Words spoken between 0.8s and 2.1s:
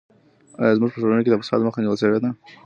په ټولنه کې د فساد مخه نیول